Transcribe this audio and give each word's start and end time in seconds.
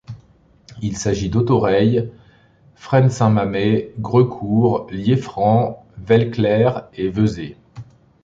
Il 0.81 0.97
s'agit 0.97 1.29
d'Autoreille, 1.29 2.09
Fresne-Saint-Mamès, 2.73 3.89
Greucourt, 3.99 4.87
Lieffrans, 4.89 5.85
Velleclaire 5.99 6.87
et 6.95 7.09
Vezet. 7.09 7.55